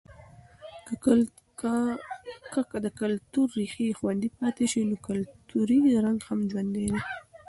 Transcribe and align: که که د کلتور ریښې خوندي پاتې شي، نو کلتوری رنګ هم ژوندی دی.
که 2.53 2.61
که 2.69 2.77
د 2.85 2.87
کلتور 2.99 3.47
ریښې 3.59 3.87
خوندي 3.97 4.29
پاتې 4.39 4.65
شي، 4.71 4.81
نو 4.89 4.95
کلتوری 5.07 5.79
رنګ 6.05 6.19
هم 6.29 6.39
ژوندی 6.51 6.85
دی. 6.91 6.99